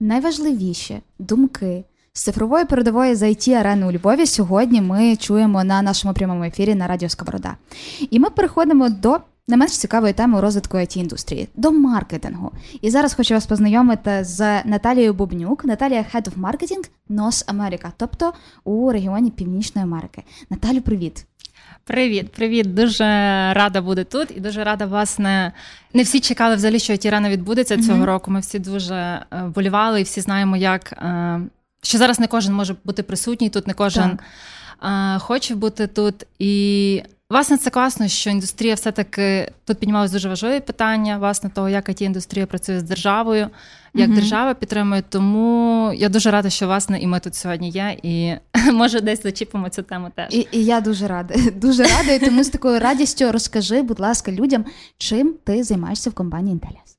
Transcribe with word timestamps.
найважливіші 0.00 1.00
думки 1.18 1.84
з 2.12 2.22
цифрової 2.22 2.64
передової 2.64 3.14
за 3.14 3.26
it 3.26 3.50
арени 3.52 3.86
у 3.86 3.92
Львові 3.92 4.26
сьогодні 4.26 4.80
ми 4.80 5.16
чуємо 5.16 5.64
на 5.64 5.82
нашому 5.82 6.14
прямому 6.14 6.44
ефірі 6.44 6.74
на 6.74 6.86
Радіо 6.86 7.08
Сковорода. 7.08 7.56
І 8.10 8.18
ми 8.18 8.30
переходимо 8.30 8.88
до 8.88 9.18
не 9.48 9.56
менш 9.56 9.78
цікавої 9.78 10.12
теми 10.12 10.40
розвитку 10.40 10.76
it 10.76 10.98
індустрії 10.98 11.48
до 11.54 11.72
маркетингу. 11.72 12.52
І 12.80 12.90
зараз 12.90 13.14
хочу 13.14 13.34
вас 13.34 13.46
познайомити 13.46 14.24
з 14.24 14.62
Наталією 14.64 15.14
Бубнюк. 15.14 15.64
Наталія 15.64 16.06
Head 16.14 16.30
of 16.30 16.40
Marketing 16.40 16.90
North 17.10 17.46
America, 17.46 17.90
тобто 17.96 18.32
у 18.64 18.92
регіоні 18.92 19.30
Північної 19.30 19.86
Америки. 19.86 20.22
Наталю, 20.50 20.80
привіт. 20.80 21.26
Привіт, 21.84 22.32
привіт. 22.32 22.74
Дуже 22.74 23.04
рада 23.52 23.82
бути 23.82 24.04
тут 24.04 24.30
і 24.36 24.40
дуже 24.40 24.64
рада 24.64 24.86
власне. 24.86 25.52
Не 25.94 26.02
всі 26.02 26.20
чекали 26.20 26.56
взагалі, 26.56 26.78
що 26.78 26.96
Тірана 26.96 27.30
відбудеться 27.30 27.76
mm-hmm. 27.76 27.86
цього 27.86 28.06
року. 28.06 28.30
Ми 28.30 28.40
всі 28.40 28.58
дуже 28.58 28.94
е, 28.94 29.24
болівали 29.54 30.00
і 30.00 30.04
всі 30.04 30.20
знаємо, 30.20 30.56
як 30.56 30.92
е, 30.92 31.40
що 31.82 31.98
зараз 31.98 32.20
не 32.20 32.26
кожен 32.26 32.54
може 32.54 32.76
бути 32.84 33.02
присутній 33.02 33.50
тут, 33.50 33.66
не 33.66 33.74
кожен 33.74 34.18
так. 34.80 35.16
Е, 35.16 35.18
хоче 35.18 35.54
бути 35.54 35.86
тут. 35.86 36.26
І 36.38 37.02
власне 37.30 37.58
це 37.58 37.70
класно, 37.70 38.08
що 38.08 38.30
індустрія 38.30 38.74
все-таки 38.74 39.52
тут 39.64 39.78
піднімалось 39.78 40.12
дуже 40.12 40.28
важливі 40.28 40.60
питання, 40.60 41.18
власне, 41.18 41.50
того, 41.50 41.68
як 41.68 41.88
it 41.88 42.02
індустрія 42.02 42.46
працює 42.46 42.80
з 42.80 42.82
державою 42.82 43.50
як 43.94 44.10
mm-hmm. 44.10 44.14
держава 44.14 44.54
підтримує. 44.54 45.02
Тому 45.08 45.92
я 45.96 46.08
дуже 46.08 46.30
рада, 46.30 46.50
що 46.50 46.66
власне 46.66 47.00
і 47.00 47.06
ми 47.06 47.20
тут 47.20 47.34
сьогодні 47.34 47.70
є, 47.70 47.96
і 48.02 48.32
може 48.72 49.00
десь 49.00 49.22
зачіпимо 49.22 49.68
цю 49.68 49.82
тему 49.82 50.10
теж. 50.14 50.34
І 50.34 50.48
і 50.52 50.64
я 50.64 50.80
дуже 50.80 51.06
рада. 51.06 51.34
Дуже 51.54 51.82
рада, 51.82 52.12
і 52.12 52.18
тому 52.18 52.44
з 52.44 52.48
такою 52.48 52.78
радістю 52.78 53.32
розкажи, 53.32 53.82
будь 53.82 54.00
ласка, 54.00 54.32
людям, 54.32 54.64
чим 54.98 55.34
ти 55.44 55.64
займаєшся 55.64 56.10
в 56.10 56.14
компанії 56.14 56.56
Intellias. 56.56 56.97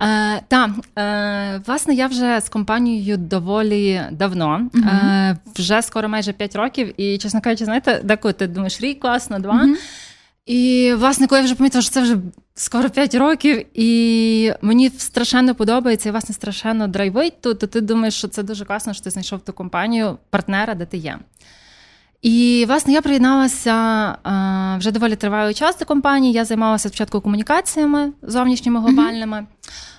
Е, 0.00 0.40
Так, 0.48 0.70
е, 0.98 1.62
власне, 1.66 1.94
я 1.94 2.06
вже 2.06 2.40
з 2.40 2.48
компанією 2.48 3.16
доволі 3.16 4.02
давно, 4.12 4.68
uh-huh. 4.74 4.88
е, 4.88 5.36
вже 5.56 5.82
скоро 5.82 6.08
майже 6.08 6.32
5 6.32 6.56
років, 6.56 7.00
і, 7.00 7.18
чесно 7.18 7.40
кажучи, 7.40 7.64
знаєте, 7.64 8.00
деколи 8.04 8.32
ти 8.32 8.46
думаєш, 8.46 8.80
рік 8.80 9.00
класно, 9.00 9.38
два. 9.38 9.64
Uh-huh. 9.64 9.74
І, 10.46 10.92
власне, 10.96 11.26
коли 11.26 11.40
я 11.40 11.44
вже 11.44 11.54
помітила, 11.54 11.82
що 11.82 11.90
це 11.90 12.02
вже 12.02 12.16
скоро 12.54 12.90
5 12.90 13.14
років, 13.14 13.66
і 13.74 14.52
мені 14.62 14.90
страшенно 14.90 15.54
подобається, 15.54 16.08
і 16.08 16.12
власне 16.12 16.34
страшенно 16.34 16.88
драйвить 16.88 17.40
тут, 17.40 17.58
то 17.58 17.66
ти 17.66 17.80
думаєш, 17.80 18.14
що 18.14 18.28
це 18.28 18.42
дуже 18.42 18.64
класно, 18.64 18.92
що 18.94 19.04
ти 19.04 19.10
знайшов 19.10 19.40
ту 19.40 19.52
компанію, 19.52 20.18
партнера, 20.30 20.74
де 20.74 20.86
ти 20.86 20.96
є. 20.96 21.18
І, 22.22 22.64
власне, 22.68 22.92
я 22.92 23.02
приєдналася 23.02 23.72
а, 24.22 24.76
вже 24.78 24.90
доволі 24.90 25.16
тривалий 25.16 25.54
час 25.54 25.78
до 25.78 25.84
компанії. 25.84 26.32
Я 26.32 26.44
займалася 26.44 26.88
спочатку 26.88 27.20
комунікаціями 27.20 28.12
зовнішніми 28.22 28.80
глобальними. 28.80 29.36
Mm-hmm. 29.36 29.89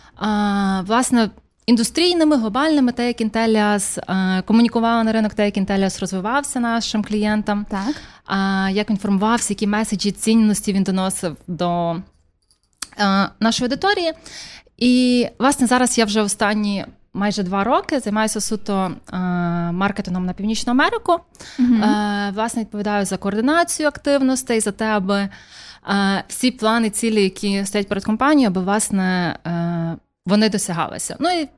Власне, 0.88 1.30
індустрійними, 1.66 2.38
глобальними, 2.38 2.92
те, 2.92 3.08
як 3.08 3.22
Intellias 3.22 4.00
комунікувала 4.44 5.04
на 5.04 5.12
ринок, 5.12 5.34
те, 5.34 5.46
як 5.46 5.58
Intellias 5.58 6.02
розвивався 6.02 6.60
нашим 6.60 7.04
клієнтам, 7.04 7.66
так. 7.70 7.96
як 8.76 8.90
інформувався, 8.90 9.54
які 9.54 9.68
меседжі 9.68 10.12
цінності 10.12 10.74
він 10.74 10.84
доносив 10.84 11.38
до 11.48 11.96
нашої 13.40 13.66
аудиторії. 13.66 14.14
І, 14.78 15.28
власне, 15.40 15.68
зараз 15.68 15.98
я 15.98 16.06
вже 16.06 16.22
останні. 16.22 16.86
Майже 17.14 17.44
два 17.44 17.64
роки 17.64 18.00
займаюся 18.00 18.42
суто 18.42 18.92
е, 19.14 19.18
маркетингом 19.72 20.26
на 20.26 20.34
Північну 20.34 20.72
Америку. 20.72 21.20
Е, 21.60 22.32
власне, 22.36 22.62
відповідаю 22.62 23.06
за 23.06 23.18
координацію 23.18 23.88
активностей, 23.88 24.60
за 24.60 24.72
те, 24.72 24.86
аби 24.86 25.18
е, 25.18 26.24
всі 26.28 26.52
плани, 26.52 26.90
цілі, 26.90 27.24
які 27.24 27.66
стоять 27.66 27.88
перед 27.88 28.06
компанією, 28.06 28.48
аби 28.48 28.62
власне 28.62 29.36
вони 30.26 30.50
досягалися. 30.50 31.16
Ну 31.20 31.42
і 31.42 31.50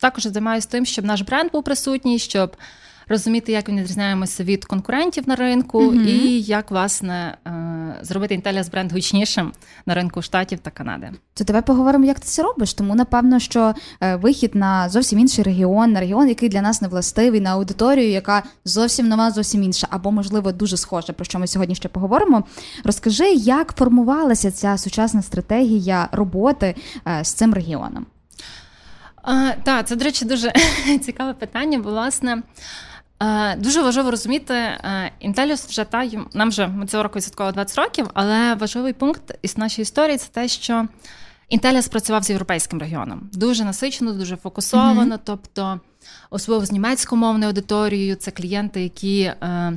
також 0.00 0.22
займаюся 0.22 0.68
тим, 0.70 0.86
щоб 0.86 1.04
наш 1.04 1.20
бренд 1.20 1.50
був 1.52 1.64
присутній, 1.64 2.18
щоб 2.18 2.56
розуміти, 3.08 3.52
як 3.52 3.68
він 3.68 3.80
відрізняємося 3.80 4.44
від 4.44 4.64
конкурентів 4.64 5.28
на 5.28 5.36
ринку, 5.36 5.82
mm-hmm. 5.82 6.06
і 6.06 6.40
як 6.40 6.70
власне 6.70 7.38
е, 7.46 8.04
зробити 8.04 8.36
Intellias 8.36 8.70
бренд 8.70 8.92
гучнішим 8.92 9.52
на 9.86 9.94
ринку 9.94 10.22
штатів 10.22 10.58
та 10.58 10.70
Канади. 10.70 11.10
То 11.34 11.44
давай 11.44 11.62
поговоримо, 11.62 12.04
як 12.04 12.20
ти 12.20 12.26
це 12.26 12.42
робиш. 12.42 12.74
Тому 12.74 12.94
напевно, 12.94 13.38
що 13.38 13.74
е, 14.00 14.16
вихід 14.16 14.54
на 14.54 14.88
зовсім 14.88 15.18
інший 15.18 15.44
регіон, 15.44 15.92
на 15.92 16.00
регіон, 16.00 16.28
який 16.28 16.48
для 16.48 16.62
нас 16.62 16.82
не 16.82 16.88
властивий, 16.88 17.40
на 17.40 17.50
аудиторію, 17.50 18.10
яка 18.10 18.42
зовсім 18.64 19.08
нова, 19.08 19.30
зовсім 19.30 19.62
інша, 19.62 19.86
або 19.90 20.10
можливо 20.10 20.52
дуже 20.52 20.76
схожа, 20.76 21.12
про 21.12 21.24
що 21.24 21.38
ми 21.38 21.46
сьогодні 21.46 21.74
ще 21.74 21.88
поговоримо. 21.88 22.44
Розкажи, 22.84 23.32
як 23.32 23.74
формувалася 23.76 24.50
ця 24.50 24.78
сучасна 24.78 25.22
стратегія 25.22 26.08
роботи 26.12 26.74
е, 27.06 27.24
з 27.24 27.32
цим 27.32 27.54
регіоном. 27.54 28.06
Так, 29.62 29.86
це, 29.86 29.96
до 29.96 30.04
речі, 30.04 30.24
дуже 30.24 30.52
цікаве 31.00 31.34
питання, 31.34 31.78
бо 31.78 31.90
власне. 31.90 32.42
Дуже 33.58 33.82
важливо 33.82 34.10
розуміти, 34.10 34.54
Інтеліус 35.20 35.66
вже 35.66 35.84
та 35.84 36.10
нам 36.34 36.48
вже 36.48 36.66
ми 36.66 36.86
цього 36.86 37.02
року 37.02 37.16
відсвяткували 37.16 37.52
20 37.52 37.78
років, 37.78 38.10
але 38.14 38.54
важливий 38.54 38.92
пункт 38.92 39.38
із 39.42 39.58
нашої 39.58 39.82
історії 39.82 40.18
це 40.18 40.28
те, 40.32 40.48
що 40.48 40.88
Інтеліус 41.48 41.88
працював 41.88 42.22
з 42.22 42.30
європейським 42.30 42.78
регіоном. 42.78 43.30
Дуже 43.32 43.64
насичено, 43.64 44.12
дуже 44.12 44.36
фокусовано. 44.36 45.16
Mm-hmm. 45.16 45.20
Тобто, 45.24 45.80
особливо 46.30 46.66
з 46.66 46.72
німецькомовною 46.72 47.48
аудиторією, 47.48 48.14
це 48.14 48.30
клієнти, 48.30 48.82
які 48.82 49.20
е, 49.22 49.72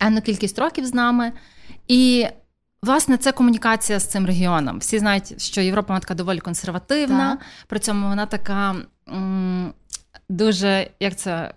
енну 0.00 0.20
кількість 0.20 0.58
років 0.58 0.86
з 0.86 0.94
нами. 0.94 1.32
І 1.88 2.26
Власне, 2.82 3.16
це 3.16 3.32
комунікація 3.32 3.98
з 3.98 4.06
цим 4.06 4.26
регіоном. 4.26 4.78
Всі 4.78 4.98
знають, 4.98 5.42
що 5.42 5.60
Європа 5.60 5.88
вона 5.88 6.00
така 6.00 6.14
доволі 6.14 6.38
консервативна, 6.38 7.30
так. 7.30 7.46
при 7.66 7.78
цьому 7.78 8.08
вона 8.08 8.26
така 8.26 8.76
м, 9.08 9.72
дуже 10.28 10.90
як 11.00 11.16
це 11.16 11.54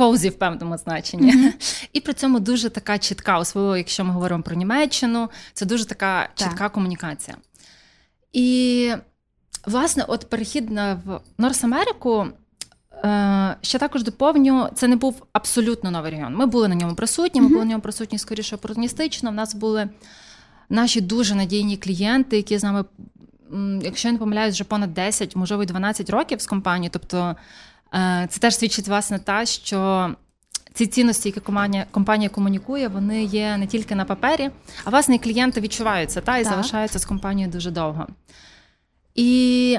коузі 0.00 0.28
в 0.28 0.38
певному 0.38 0.78
значенні. 0.78 1.34
Mm-hmm. 1.34 1.88
І 1.92 2.00
при 2.00 2.14
цьому 2.14 2.40
дуже 2.40 2.70
така 2.70 2.98
чітка, 2.98 3.38
особливо, 3.38 3.76
якщо 3.76 4.04
ми 4.04 4.12
говоримо 4.12 4.42
про 4.42 4.56
Німеччину, 4.56 5.28
це 5.52 5.66
дуже 5.66 5.84
така 5.84 6.28
чітка 6.34 6.54
так. 6.58 6.72
комунікація. 6.72 7.36
І, 8.32 8.92
власне, 9.66 10.04
от 10.08 10.30
перехід 10.30 10.70
в 10.70 11.20
Норс 11.38 11.64
Америку. 11.64 12.26
Ще 13.62 13.78
також 13.78 14.02
доповню, 14.02 14.68
це 14.74 14.88
не 14.88 14.96
був 14.96 15.26
абсолютно 15.32 15.90
новий 15.90 16.10
регіон. 16.10 16.36
Ми 16.36 16.46
були 16.46 16.68
на 16.68 16.74
ньому 16.74 16.94
присутні, 16.94 17.40
ми 17.40 17.46
mm-hmm. 17.46 17.50
були 17.50 17.64
на 17.64 17.70
ньому 17.70 17.82
присутні 17.82 18.18
скоріше 18.18 18.56
опортуністично. 18.56 19.30
У 19.30 19.32
нас 19.32 19.54
були 19.54 19.88
наші 20.68 21.00
дуже 21.00 21.34
надійні 21.34 21.76
клієнти, 21.76 22.36
які 22.36 22.58
з 22.58 22.62
нами, 22.62 22.84
якщо 23.82 24.08
я 24.08 24.12
не 24.12 24.18
помиляюсь, 24.18 24.54
вже 24.54 24.64
понад 24.64 24.94
10, 24.94 25.36
можливо, 25.36 25.64
12 25.64 26.10
років 26.10 26.40
з 26.40 26.46
компанією. 26.46 26.90
Тобто 26.92 27.36
це 28.28 28.40
теж 28.40 28.56
свідчить 28.56 28.88
власне 28.88 29.18
та, 29.18 29.46
що 29.46 30.10
ці 30.74 30.86
цінності, 30.86 31.28
які 31.28 31.40
компанія 31.40 31.86
компанія 31.90 32.30
комунікує, 32.30 32.88
вони 32.88 33.24
є 33.24 33.56
не 33.56 33.66
тільки 33.66 33.94
на 33.94 34.04
папері, 34.04 34.50
а 34.84 34.90
власне 34.90 35.14
і 35.14 35.18
клієнти 35.18 35.60
відчуваються 35.60 36.20
та 36.20 36.38
і 36.38 36.44
так. 36.44 36.52
залишаються 36.52 36.98
з 36.98 37.04
компанією 37.04 37.52
дуже 37.52 37.70
довго. 37.70 38.06
І, 39.14 39.78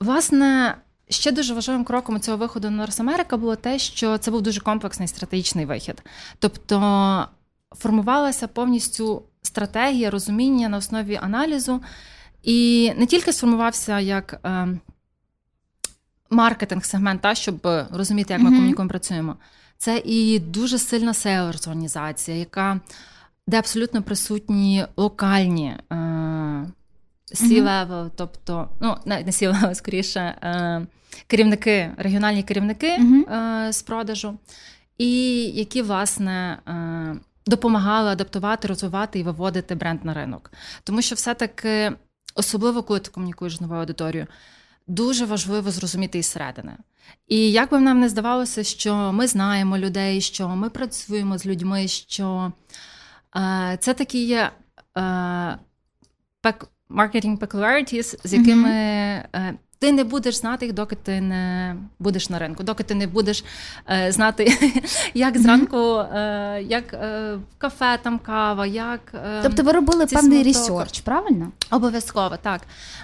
власне, 0.00 0.76
ще 1.08 1.32
дуже 1.32 1.54
важливим 1.54 1.84
кроком 1.84 2.20
цього 2.20 2.36
виходу 2.36 2.70
на 2.70 2.76
Норс 2.76 3.00
Америка 3.00 3.36
було 3.36 3.56
те, 3.56 3.78
що 3.78 4.18
це 4.18 4.30
був 4.30 4.42
дуже 4.42 4.60
комплексний 4.60 5.08
стратегічний 5.08 5.64
вихід. 5.64 6.02
Тобто 6.38 7.28
формувалася 7.76 8.48
повністю 8.48 9.22
стратегія 9.42 10.10
розуміння 10.10 10.68
на 10.68 10.76
основі 10.76 11.20
аналізу, 11.22 11.82
і 12.42 12.92
не 12.96 13.06
тільки 13.06 13.32
сформувався 13.32 14.00
як. 14.00 14.40
Маркетинг 16.34 16.84
сегмент, 16.84 17.20
та, 17.20 17.34
щоб 17.34 17.68
розуміти, 17.92 18.32
як 18.32 18.42
ми 18.42 18.50
mm-hmm. 18.50 18.54
комунікуємо 18.54 18.88
працюємо. 18.88 19.36
Це 19.78 20.02
і 20.04 20.38
дуже 20.38 20.78
сильна 20.78 21.14
селерс 21.14 21.66
організація, 21.66 22.36
яка 22.36 22.80
де 23.46 23.58
абсолютно 23.58 24.02
присутні 24.02 24.86
локальні 24.96 25.76
е, 25.92 25.94
C-level, 27.34 27.88
mm-hmm. 27.88 28.10
тобто, 28.16 28.68
ну, 28.80 28.96
навіть 29.04 29.26
не 29.26 29.32
C-level, 29.32 29.74
скоріше, 29.74 30.20
е, 30.20 30.86
керівники, 31.26 31.90
регіональні 31.96 32.42
керівники 32.42 32.98
mm-hmm. 32.98 33.34
е, 33.34 33.72
з 33.72 33.82
продажу, 33.82 34.38
і 34.98 35.42
які, 35.44 35.82
власне, 35.82 36.58
е, 36.68 37.16
допомагали 37.46 38.10
адаптувати, 38.10 38.68
розвивати 38.68 39.18
і 39.18 39.22
виводити 39.22 39.74
бренд 39.74 40.04
на 40.04 40.14
ринок. 40.14 40.52
Тому 40.84 41.02
що 41.02 41.14
все-таки, 41.14 41.92
особливо 42.34 42.82
коли 42.82 43.00
ти 43.00 43.10
комунікуєш 43.10 43.56
з 43.56 43.60
новою 43.60 43.80
аудиторією, 43.80 44.26
дуже 44.86 45.24
важливо 45.24 45.70
зрозуміти 45.70 46.18
із 46.18 46.26
середини. 46.26 46.76
І 47.28 47.52
як 47.52 47.70
би 47.70 47.80
нам 47.80 48.00
не 48.00 48.08
здавалося, 48.08 48.64
що 48.64 49.12
ми 49.12 49.26
знаємо 49.26 49.78
людей, 49.78 50.20
що 50.20 50.48
ми 50.48 50.70
працюємо 50.70 51.38
з 51.38 51.46
людьми, 51.46 51.88
що 51.88 52.52
е, 53.36 53.78
це 53.80 53.94
такі 53.94 54.26
є 54.26 54.50
е, 54.98 55.58
marketing 56.94 57.38
peculiarities, 57.38 58.16
з 58.24 58.32
якими 58.32 58.70
е, 58.70 59.54
ти 59.78 59.92
не 59.92 60.04
будеш 60.04 60.36
знати 60.36 60.66
їх, 60.66 60.74
доки 60.74 60.96
ти 60.96 61.20
не 61.20 61.76
будеш 61.98 62.30
на 62.30 62.38
ринку, 62.38 62.62
доки 62.62 62.82
ти 62.82 62.94
не 62.94 63.06
будеш 63.06 63.44
е, 63.90 64.12
знати, 64.12 64.72
як 65.14 65.38
зранку, 65.38 65.98
е, 65.98 66.62
як 66.68 66.92
в 66.92 67.58
кафе 67.58 67.98
там 68.02 68.18
кава, 68.18 68.66
як. 68.66 69.14
Тобто 69.42 69.62
ви 69.62 69.72
робили 69.72 70.06
певний 70.06 70.42
ресерч, 70.42 71.00
правильно? 71.00 71.52
Обов'язково 71.70 72.36
так. 72.42 72.60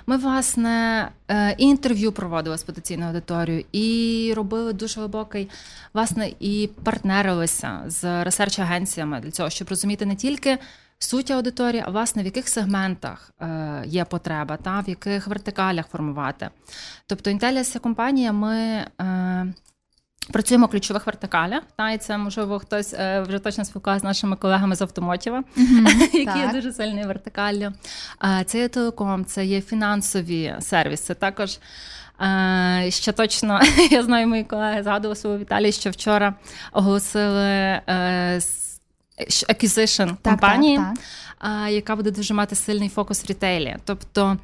Ми, 0.07 0.17
власне, 0.17 1.09
і 1.59 1.65
інтерв'ю 1.65 2.13
проводили 2.13 2.59
з 2.59 2.63
потенційною 2.63 3.09
аудиторією, 3.09 3.65
і 3.73 4.33
робили 4.37 4.73
дуже 4.73 5.01
глибокий, 5.01 5.51
власне, 5.95 6.31
і 6.41 6.71
партнерилися 6.85 7.81
з 7.87 8.05
ресерч-агенціями 8.05 9.21
для 9.21 9.31
цього, 9.31 9.51
щоб 9.51 9.69
розуміти 9.69 10.07
не 10.07 10.17
тільки 10.17 10.59
суть 11.03 11.31
аудиторії, 11.31 11.83
а 11.87 11.91
власне 11.91 12.23
в 12.23 12.25
яких 12.25 12.49
сегментах 12.49 13.31
е, 13.41 13.83
є 13.87 14.05
потреба, 14.05 14.57
та 14.57 14.81
в 14.81 14.89
яких 14.89 15.27
вертикалях 15.27 15.87
формувати. 15.87 16.51
Тобто, 17.07 17.31
Intellis 17.31 17.79
компанія, 17.79 18.33
ми. 18.33 18.87
Е, 19.01 19.55
Працюємо 20.33 20.67
в 20.67 20.71
ключових 20.71 21.07
вертикалях, 21.07 21.63
та 21.77 21.91
і 21.91 21.99
це 21.99 22.19
можливо 22.19 22.59
хтось 22.59 22.95
е, 22.95 23.21
вже 23.21 23.39
точно 23.39 23.65
спілкувався 23.65 24.01
з 24.01 24.05
нашими 24.05 24.37
колегами 24.37 24.77
з 24.77 24.83
автомотіва, 24.83 25.45
які 26.13 26.39
є 26.39 26.51
дуже 26.53 26.73
сильною 26.73 27.07
вертикаллю. 27.07 27.73
Це 28.47 28.59
є 28.59 28.69
телеком, 28.69 29.25
це 29.25 29.45
є 29.45 29.61
фінансові 29.61 30.55
сервіси. 30.61 31.15
Також 31.15 31.59
ще 32.89 33.13
точно 33.13 33.61
я 33.91 34.03
знаю, 34.03 34.29
мої 34.29 34.45
колеги 34.45 34.83
згадували 34.83 35.17
свого 35.17 35.39
Віталій, 35.39 35.73
що 35.73 35.91
вчора 35.91 36.35
оголосили 36.73 37.81
acquisition 39.29 40.17
компанії, 40.23 40.77
так, 40.77 40.95
так. 41.39 41.71
яка 41.71 41.97
буде 41.97 42.11
дуже 42.11 42.35
мати 42.35 42.55
сильний 42.55 42.89
фокус 42.89 43.25
в 43.25 43.27
рітейлі. 43.27 43.77
Тобто 43.85 44.39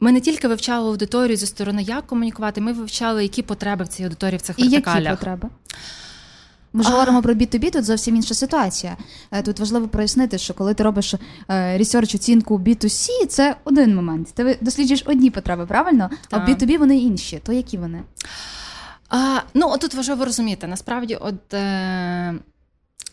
ми 0.00 0.12
не 0.12 0.20
тільки 0.20 0.48
вивчали 0.48 0.88
аудиторію 0.88 1.36
зі 1.36 1.46
сторони, 1.46 1.82
як 1.82 2.06
комунікувати, 2.06 2.60
ми 2.60 2.72
вивчали, 2.72 3.22
які 3.22 3.42
потреби 3.42 3.84
в 3.84 3.88
цій 3.88 4.02
аудиторії 4.04 4.38
в 4.38 4.42
цих 4.42 4.58
І 4.58 4.62
вертикалях. 4.62 5.02
які 5.04 5.16
потреби? 5.16 5.48
Ми 6.72 6.82
ж 6.82 6.88
а... 6.88 6.92
говоримо 6.92 7.22
про 7.22 7.34
B2B, 7.34 7.70
тут 7.70 7.84
зовсім 7.84 8.16
інша 8.16 8.34
ситуація. 8.34 8.96
Е, 9.30 9.42
тут 9.42 9.60
важливо 9.60 9.88
прояснити, 9.88 10.38
що 10.38 10.54
коли 10.54 10.74
ти 10.74 10.82
робиш 10.82 11.14
ресерч 11.48 12.14
оцінку 12.14 12.58
B2C, 12.58 13.26
це 13.28 13.56
один 13.64 13.94
момент. 13.94 14.28
Ти 14.34 14.58
досліджуєш 14.60 15.02
одні 15.06 15.30
потреби, 15.30 15.66
правильно? 15.66 16.10
А 16.30 16.38
в 16.38 16.48
B2B 16.48 16.78
вони 16.78 16.98
інші. 16.98 17.40
То 17.44 17.52
які 17.52 17.78
вони? 17.78 18.02
А, 19.08 19.38
Ну, 19.54 19.76
тут 19.80 19.94
важливо 19.94 20.24
розуміти. 20.24 20.66
Насправді, 20.66 21.14
от 21.14 21.54
е, 21.54 22.34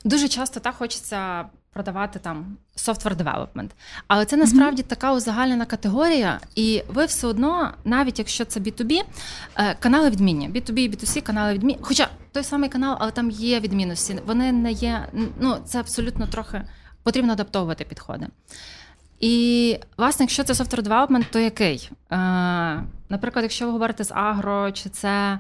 дуже 0.04 0.28
часто 0.28 0.60
так 0.60 0.76
хочеться 0.76 1.46
продавати 1.74 2.20
там 2.20 2.58
software 2.78 3.16
development. 3.16 3.70
Але 4.08 4.26
це 4.26 4.38
насправді 4.38 4.82
mm-hmm. 4.82 4.88
така 4.88 5.14
узагальнена 5.14 5.66
категорія, 5.66 6.40
і 6.56 6.84
ви 6.88 7.06
все 7.06 7.28
одно, 7.28 7.74
навіть 7.86 8.20
якщо 8.20 8.46
це 8.46 8.60
B2B, 8.60 9.04
е, 9.56 9.76
канали 9.76 10.10
відмінні. 10.10 10.50
B2B 10.50 10.80
і 10.80 10.90
B2C 10.90 11.22
канали 11.22 11.54
відмінні. 11.54 11.80
Хоча 11.82 12.08
той 12.32 12.44
самий 12.44 12.70
канал, 12.70 12.98
але 13.00 13.12
там 13.12 13.30
є 13.32 13.60
відмінності. 13.60 14.20
Вони 14.26 14.52
не 14.52 14.72
є. 14.72 15.08
Ну, 15.40 15.58
це 15.66 15.80
абсолютно 15.80 16.28
трохи 16.28 16.62
потрібно 17.04 17.34
адаптовувати 17.34 17.84
підходи. 17.84 18.28
І, 19.20 19.78
власне, 19.98 20.24
якщо 20.24 20.44
це 20.44 20.54
software 20.54 20.84
development, 20.84 21.26
то 21.32 21.40
який? 21.40 21.90
Е, 22.12 22.16
наприклад, 23.10 23.44
якщо 23.44 23.66
ви 23.66 23.72
говорите 23.72 24.04
з 24.04 24.12
агро, 24.12 24.72
чи 24.72 24.90
це 24.90 25.40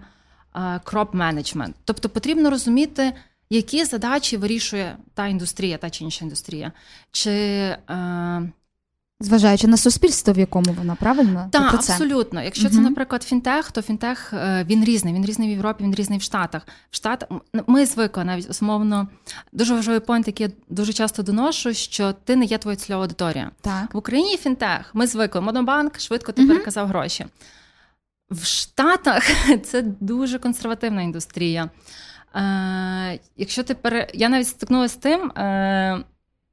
е, 0.55 0.59
crop 0.59 1.11
management. 1.11 1.73
Тобто 1.85 2.09
потрібно 2.09 2.49
розуміти 2.49 3.13
які 3.49 3.85
задачі 3.85 4.37
вирішує 4.37 4.97
та 5.13 5.27
індустрія, 5.27 5.77
та 5.77 5.89
чи 5.89 6.03
інша 6.03 6.25
індустрія? 6.25 6.71
Чи... 7.11 7.31
Е... 7.89 8.51
Зважаючи 9.21 9.67
на 9.67 9.77
суспільство, 9.77 10.33
в 10.33 10.39
якому 10.39 10.73
вона 10.73 10.95
правильно 10.95 11.49
Так, 11.51 11.73
абсолютно. 11.73 12.41
Якщо 12.41 12.67
uh 12.67 12.71
це, 12.71 12.79
наприклад, 12.79 13.23
фінтех, 13.23 13.71
то 13.71 13.81
фінтех 13.81 14.33
е, 14.33 14.65
він 14.69 14.83
різний. 14.83 15.13
Він 15.13 15.25
різний 15.25 15.47
в 15.47 15.51
Європі, 15.51 15.83
він 15.83 15.95
різний 15.95 16.19
в 16.19 16.21
Штатах. 16.21 16.67
В 16.91 16.95
Штат 16.95 17.31
ми 17.67 17.85
звикли 17.85 18.23
навіть 18.23 18.61
умовно 18.61 19.07
дуже 19.51 19.73
важливий 19.75 19.99
пойнт, 19.99 20.27
який 20.27 20.47
я 20.47 20.53
дуже 20.69 20.93
часто 20.93 21.23
доношу, 21.23 21.73
що 21.73 22.13
ти 22.13 22.35
не 22.35 22.45
є 22.45 22.57
твоя 22.57 22.75
цільова 22.75 23.01
аудиторія. 23.01 23.51
Так. 23.61 23.93
В 23.93 23.97
Україні 23.97 24.37
фінтех. 24.37 24.91
Ми 24.93 25.07
звикли. 25.07 25.41
Монобанк 25.41 25.99
швидко 25.99 26.31
ти 26.31 26.41
uh 26.41 26.47
переказав 26.47 26.87
гроші. 26.87 27.25
В 28.31 28.45
Штатах 28.45 29.23
це 29.63 29.81
дуже 29.81 30.39
консервативна 30.39 31.01
індустрія. 31.01 31.69
Е, 32.35 33.19
Якщо 33.37 33.63
ти 33.63 33.73
пере... 33.75 34.07
Я 34.13 34.29
навіть 34.29 34.47
стикнулася 34.47 34.93
з 34.93 34.97
тим, 34.97 35.31
е, 35.31 36.03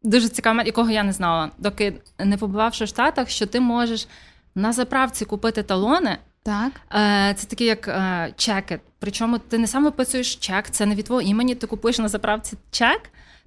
дуже 0.03 0.29
цікаво, 0.29 0.63
якого 0.67 0.91
я 0.91 1.03
не 1.03 1.13
знала, 1.13 1.51
доки 1.59 2.01
не 2.19 2.37
побувавши 2.37 2.85
в 2.85 2.89
Штатах, 2.89 3.29
що 3.29 3.47
ти 3.47 3.61
можеш 3.61 4.09
на 4.55 4.73
заправці 4.73 5.25
купити 5.25 5.63
талони. 5.63 6.19
Так. 6.43 6.73
Е, 6.95 7.35
Це 7.35 7.47
такі 7.47 7.65
як 7.65 7.89
е, 7.89 8.33
чеки. 8.37 8.81
Причому 8.99 9.39
ти 9.39 9.59
не 9.59 9.67
сам 9.67 9.85
виписуєш 9.85 10.37
чек, 10.37 10.71
це 10.71 10.87
не 10.87 10.95
від 10.95 11.05
твого 11.05 11.23
імені, 11.23 11.55
ти 11.55 11.67
купуєш 11.67 11.99
на 11.99 12.09
заправці 12.09 12.57
чек, 12.71 13.01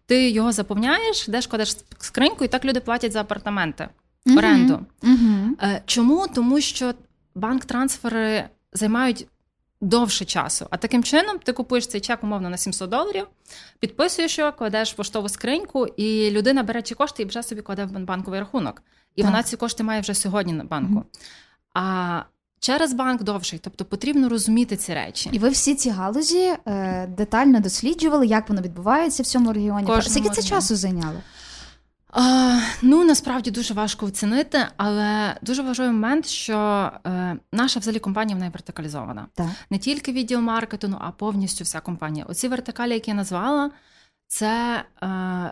ти 0.06 0.30
його 0.30 0.52
заповняєш, 0.52 1.28
йдеш, 1.28 1.48
кладеш 1.48 1.78
скриньку, 2.00 2.46
і 2.46 2.48
так 2.48 2.66
люди 2.66 2.80
платять 2.80 3.12
за 3.12 3.22
апартаменти, 3.22 3.88
оренду. 4.38 4.80
Uh-huh. 5.02 5.50
Е, 5.62 5.82
Чому? 5.86 6.28
Тому 6.28 6.62
що 6.62 6.94
банк-трансфери 7.36 8.44
займають 8.74 9.28
довше 9.81 10.26
часу. 10.26 10.68
А 10.70 10.78
таким 10.78 11.04
чином 11.04 11.40
ти 11.40 11.54
купуєш 11.54 11.88
цей 11.88 12.02
чек, 12.02 12.24
умовно, 12.24 12.50
на 12.50 12.58
700 12.58 12.90
доларів, 12.90 13.28
підписуєш 13.80 14.38
його, 14.40 14.52
кладеш 14.52 14.94
в 14.94 14.96
поштову 14.96 15.30
скриньку, 15.30 15.86
і 15.88 16.31
людина 16.31 16.64
бере 16.64 16.81
ці 16.81 16.96
кошти 16.96 17.24
і 17.24 17.26
вже 17.26 17.44
собі 17.44 17.62
кладе 17.62 17.86
в 17.86 18.00
банковий 18.00 18.40
рахунок. 18.40 18.81
І 19.16 19.22
так. 19.22 19.31
вона 19.31 19.44
ці 19.44 19.58
кошти 19.58 19.84
має 19.84 20.02
вже 20.02 20.14
сьогодні 20.14 20.54
на 20.54 20.64
банку. 20.64 20.94
Mm-hmm. 20.94 21.20
А 21.74 22.22
через 22.60 22.94
банк 22.94 23.24
довший, 23.24 23.60
тобто 23.60 23.86
потрібно 23.86 24.30
розуміти 24.30 24.78
ці 24.78 24.94
речі. 24.94 25.30
І 25.34 25.40
ви 25.40 25.50
всі 25.50 25.76
ці 25.76 25.90
галузі 25.90 26.54
е, 26.68 27.08
детально 27.08 27.60
досліджували, 27.60 28.28
як 28.28 28.50
воно 28.50 28.62
відбувається 28.62 29.24
в 29.24 29.25
цьому 29.25 29.54
регіоні. 29.54 30.02
Скільки 30.02 30.30
це 30.30 30.44
часу 30.44 30.75
зайняло? 30.75 31.20
А, 32.10 32.60
Ну 32.82 33.04
насправді 33.04 33.52
дуже 33.52 33.74
важко 33.74 34.06
оцінити, 34.06 34.68
але 34.78 35.36
дуже 35.42 35.62
важливий 35.62 35.94
момент, 35.94 36.28
що 36.28 36.92
е, 37.06 37.38
наша 37.52 37.80
взагалі 37.80 38.00
компанія 38.00 38.38
вона 38.38 38.50
вертикалізована. 38.50 39.28
Так. 39.34 39.48
Не 39.70 39.78
тільки 39.78 40.12
відділ 40.12 40.40
маркетингу, 40.40 41.00
а 41.02 41.12
повністю 41.12 41.64
вся 41.64 41.80
компанія. 41.80 42.26
Оці 42.26 42.48
вертикалі, 42.48 42.94
які 42.94 43.12
я 43.12 43.16
назвала, 43.16 43.72
це 44.28 44.84
е, 45.04 45.52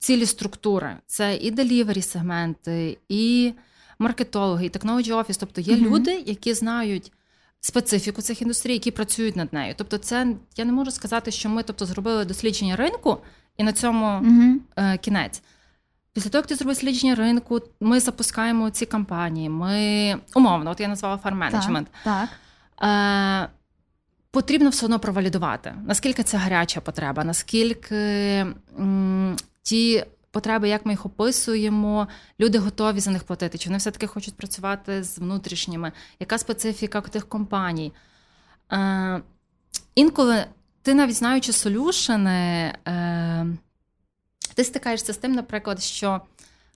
цілі 0.00 0.26
структури, 0.26 0.96
це 1.06 1.36
і 1.36 1.50
делівері 1.50 2.02
сегменти, 2.02 2.98
і 3.08 3.52
маркетологи, 3.98 4.66
і 4.66 4.70
technology 4.70 5.12
office. 5.12 5.36
Тобто 5.40 5.60
є 5.60 5.74
mm 5.74 5.80
люди, 5.80 6.24
які 6.26 6.54
знають. 6.54 7.12
Специфіку 7.62 8.22
цих 8.22 8.42
індустрій, 8.42 8.72
які 8.72 8.90
працюють 8.90 9.36
над 9.36 9.52
нею. 9.52 9.74
Тобто, 9.76 9.98
це 9.98 10.26
я 10.56 10.64
не 10.64 10.72
можу 10.72 10.90
сказати, 10.90 11.30
що 11.30 11.48
ми 11.48 11.62
тобто, 11.62 11.86
зробили 11.86 12.24
дослідження 12.24 12.76
ринку, 12.76 13.18
і 13.56 13.64
на 13.64 13.72
цьому 13.72 14.06
mm 14.06 14.58
е, 14.76 14.98
кінець. 14.98 15.42
Після 16.20 16.30
того, 16.30 16.40
як 16.40 16.46
ти 16.46 16.54
зробив 16.54 16.74
дослідження 16.76 17.14
ринку, 17.14 17.60
ми 17.80 18.00
запускаємо 18.00 18.70
ці 18.70 18.86
кампанії. 18.86 19.48
Ми 19.48 20.16
умовно, 20.34 20.70
от 20.70 20.80
я 20.80 20.88
назвала 20.88 21.16
фарм-менеджмент. 21.24 21.86
Так. 22.04 22.28
так. 22.78 22.88
Е, 22.88 23.48
Потрібно 24.30 24.70
все 24.70 24.86
одно 24.86 24.98
провалідувати, 24.98 25.74
наскільки 25.86 26.22
це 26.22 26.36
гаряча 26.36 26.80
потреба, 26.80 27.24
наскільки 27.24 27.96
м, 28.78 29.36
ті 29.62 30.04
потреби, 30.30 30.68
як 30.68 30.86
ми 30.86 30.92
їх 30.92 31.06
описуємо, 31.06 32.08
люди 32.40 32.58
готові 32.58 33.00
за 33.00 33.10
них 33.10 33.24
платити. 33.24 33.58
Чи 33.58 33.68
вони 33.68 33.78
все-таки 33.78 34.06
хочуть 34.06 34.34
працювати 34.34 35.04
з 35.04 35.18
внутрішніми? 35.18 35.92
Яка 36.20 36.38
специфіка 36.38 37.00
тих 37.00 37.28
компаній? 37.28 37.92
Е, 38.72 39.20
Інколи 39.94 40.44
ти 40.82 40.94
навіть 40.94 41.14
знаючи 41.16 41.52
солюшени. 41.52 42.74
Е, 42.88 43.46
ти 44.60 44.64
стикаєшся 44.64 45.12
з 45.12 45.16
тим, 45.16 45.32
наприклад, 45.32 45.82
що 45.82 46.20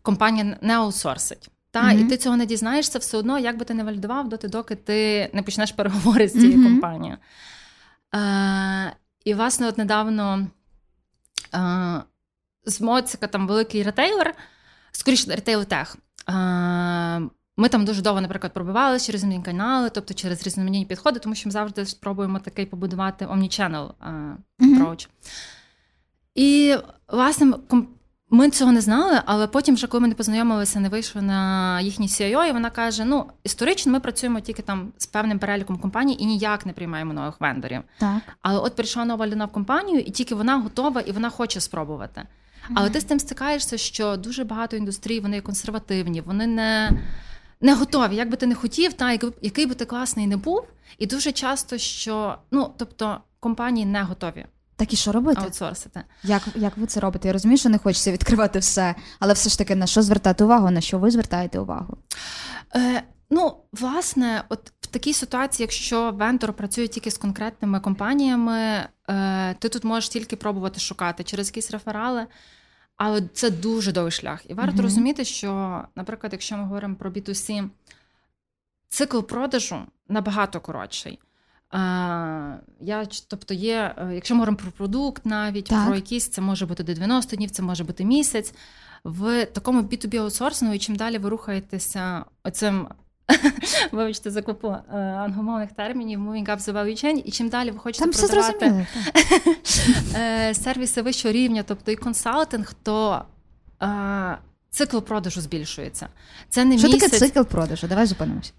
компанія 0.03 0.59
не 0.61 0.77
аутсорсить. 0.77 1.49
Та, 1.71 1.83
mm-hmm. 1.83 2.01
І 2.01 2.05
ти 2.05 2.17
цього 2.17 2.37
не 2.37 2.47
дізнаєшся 2.47 2.99
все 2.99 3.17
одно, 3.17 3.39
як 3.39 3.59
би 3.59 3.65
ти 3.65 3.75
не 3.75 3.85
валідував, 3.85 4.29
доти, 4.29 4.49
доки 4.49 4.75
ти 4.75 5.31
не 5.33 5.43
почнеш 5.43 5.73
переговори 5.73 6.29
з 6.29 6.33
цією 6.33 6.59
mm-hmm. 6.59 6.65
компанією. 6.65 7.19
Е, 8.15 8.97
І, 9.25 9.35
власне, 9.35 9.69
от 9.69 9.79
недавно 9.79 10.47
е, 11.55 12.03
з 12.67 12.81
Моцика, 12.81 13.27
там 13.27 13.47
великий 13.47 13.83
ретейлер, 13.83 14.35
скоріше 14.93 15.31
ретейл 15.31 15.65
тех. 15.65 15.97
Е, 16.29 16.33
ми 17.57 17.69
там 17.69 17.85
дуже 17.85 18.03
довго, 18.03 18.21
наприклад, 18.21 18.53
пробивалися 18.53 19.07
через 19.07 19.25
різні 19.25 19.43
канали, 19.43 19.91
тобто 19.91 20.15
через 20.15 20.47
різноманітні 20.47 20.87
підходи, 20.87 21.21
тому 21.21 21.35
що 21.35 21.49
ми 21.49 21.53
завжди 21.53 21.87
спробуємо 21.87 22.39
такий 22.39 22.67
побудувати 22.67 23.27
omnichannel 23.27 23.93
approach. 24.61 25.09
Mm-hmm. 25.09 25.09
І, 26.35 26.77
власне, 27.09 27.53
ми 28.31 28.51
цього 28.51 28.73
не 28.73 28.81
знали, 28.81 29.21
але 29.27 29.47
потім, 29.47 29.75
вже 29.75 29.87
коли 29.87 30.01
ми 30.01 30.09
не 30.09 30.15
познайомилися, 30.15 30.81
не 30.81 30.89
вийшли 30.89 31.23
на 31.23 31.81
їхній 31.81 32.07
CIO, 32.07 32.49
і 32.49 32.53
вона 32.53 32.71
каже: 32.71 33.05
ну, 33.05 33.27
історично 33.45 33.93
ми 33.93 34.01
працюємо 34.01 34.41
тільки 34.41 34.63
там 34.63 34.93
з 34.99 35.07
певним 35.07 35.39
переліком 35.39 35.79
компаній 35.79 36.17
і 36.21 36.27
ніяк 36.27 36.67
не 36.67 36.73
приймаємо 36.73 37.13
нових 37.13 37.41
вендорів. 37.41 37.83
Так. 37.99 38.21
Але 38.43 38.59
от 38.59 38.77
прийшла 38.77 39.05
нова 39.05 39.27
людина 39.27 39.45
в 39.45 39.53
компанію, 39.53 40.01
і 40.01 40.11
тільки 40.11 40.35
вона 40.35 40.59
готова 40.59 41.01
і 41.01 41.13
вона 41.13 41.31
хоче 41.31 41.61
спробувати. 41.61 42.21
Mm-hmm. 42.21 42.73
Але 42.75 42.91
ти 42.91 43.01
з 43.01 43.05
тим 43.05 43.21
стикаєшся, 43.21 43.79
що 43.79 44.17
дуже 44.17 44.45
багато 44.45 44.77
індустрій 44.77 45.21
вони 45.21 45.41
консервативні, 45.41 46.21
вони 46.21 46.47
не. 46.47 46.91
не 47.61 47.75
готові, 47.75 48.17
як 48.17 48.31
би 48.31 48.37
ти 48.37 48.47
не 48.47 48.55
хотів, 48.55 48.93
та 48.93 49.13
який 49.43 49.67
би 49.67 49.75
ти 49.75 49.85
класний 49.85 50.27
не 50.27 50.37
був, 50.37 50.65
і 50.99 51.07
дуже 51.07 51.33
часто 51.33 51.79
що 51.79 52.39
ну 52.51 52.71
тобто 52.77 53.21
компанії 53.41 53.87
не 53.87 54.03
готові. 54.03 54.47
Так 54.77 54.93
і 54.93 54.97
що 54.97 55.13
робити? 55.13 55.41
Аутсорсити. 55.45 56.03
Як 56.23 56.43
як 56.55 56.77
ви 56.77 56.87
це 56.87 57.01
робите? 57.01 57.29
Я 57.29 57.33
розумію, 57.33 57.59
що 57.59 57.69
не 57.69 57.79
хочеться 57.79 58.13
відкривати 58.13 58.59
все, 58.59 58.95
але 59.21 59.33
все 59.33 59.51
ж 59.51 59.59
таки 59.59 59.75
на 59.75 59.87
що 59.87 60.03
звертати 60.03 60.45
увагу, 60.45 60.71
на 60.71 60.81
що 60.81 60.99
ви 60.99 61.11
звертаєте 61.11 61.59
увагу? 61.59 61.97
Е, 62.77 63.03
Ну, 63.31 63.57
власне, 63.73 64.45
от 64.49 64.73
в 64.81 64.87
такій 64.87 65.13
ситуації, 65.13 65.65
якщо 65.65 66.11
вендор 66.11 66.53
працює 66.53 66.89
тільки 66.89 67.11
з 67.11 67.19
конкретними 67.19 67.81
компаніями, 67.81 68.89
е, 69.11 69.55
ти 69.55 69.69
тут 69.69 69.85
можеш 69.85 70.09
тільки 70.09 70.37
пробувати 70.37 70.81
шукати 70.81 71.25
через 71.25 71.49
якісь 71.49 71.71
реферали. 71.71 72.27
Але 72.97 73.23
це 73.33 73.51
дуже 73.51 73.93
довгий 73.93 74.11
шлях. 74.11 74.51
І 74.51 74.55
варто 74.55 74.77
mm-hmm. 74.77 74.83
розуміти, 74.83 75.25
що, 75.25 75.83
наприклад, 75.97 76.33
якщо 76.33 76.57
ми 76.57 76.63
говоримо 76.63 76.95
про 76.95 77.11
B2C, 77.11 77.69
цикл 78.89 79.21
продажу 79.21 79.83
набагато 80.09 80.61
коротший. 80.61 81.19
Я, 82.81 83.07
Тобто, 83.29 83.55
є, 83.55 83.95
е, 83.99 84.15
якщо 84.15 84.35
ми 84.35 84.39
говоримо 84.39 84.57
про 84.57 84.71
продукт, 84.71 85.27
навіть 85.27 85.65
так. 85.65 85.87
про 85.87 85.95
якісь, 85.95 86.29
це 86.29 86.41
може 86.41 86.67
бути 86.67 86.83
до 86.83 86.95
90 86.95 87.37
днів, 87.37 87.51
це 87.51 87.63
може 87.63 87.85
бути 87.85 88.05
місяць. 88.05 88.55
В 89.05 89.47
такому 89.47 89.83
B2B 89.83 90.17
аутсорсингу, 90.17 90.75
і 90.75 90.79
чим 90.79 90.97
далі 90.97 91.19
ви 91.19 91.29
рухаєтеся 91.29 92.25
оцим. 92.45 92.89
Вибачте, 93.93 94.31
за 94.31 94.43
купу 94.43 94.69
е, 94.69 94.97
англомовних 94.99 95.73
термінів, 95.73 96.21
moving 96.21 96.47
up 96.47 96.59
the 96.59 96.73
value 96.73 97.05
chain, 97.05 97.23
і 97.25 97.31
чим 97.31 97.49
далі 97.49 97.71
ви 97.71 97.79
хочете 97.79 98.11
Там 98.11 98.29
продавати 98.29 98.87
е, 100.15 100.55
сервіси 100.55 101.03
вищого 101.03 101.33
рівня, 101.33 101.63
тобто 101.63 101.91
і 101.91 101.97
консалтинг, 101.97 102.75
то 102.83 103.25
цикл 104.71 104.99
продажу 104.99 105.41
збільшується. 105.41 106.09
Це 106.49 106.65
не 106.65 106.79
Що 106.79 106.87
місяць... 106.89 107.11
таке 107.11 107.19
цикл 107.19 107.43
продажу? 107.43 107.87
Давай 107.87 108.07
зупинимося. 108.07 108.53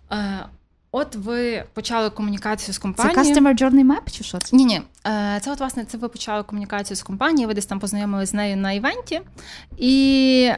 От 0.97 1.15
ви 1.15 1.63
почали 1.73 2.09
комунікацію 2.09 2.73
з 2.73 2.77
компанією. 2.77 3.23
Це 3.23 3.41
Customer 3.41 3.61
Journey 3.61 3.85
Map 3.85 4.11
чи 4.11 4.23
що 4.23 4.37
це? 4.39 4.55
Ні, 4.55 4.65
ні. 4.65 4.81
Е, 5.07 5.39
це 5.43 5.51
от 5.51 5.59
власне 5.59 5.85
це 5.85 5.97
ви 5.97 6.09
почали 6.09 6.43
комунікацію 6.43 6.97
з 6.97 7.03
компанією, 7.03 7.47
ви 7.47 7.53
десь 7.53 7.65
там 7.65 7.79
познайомилися 7.79 8.31
з 8.31 8.33
нею 8.33 8.57
на 8.57 8.71
івенті, 8.71 9.21
і 9.77 10.51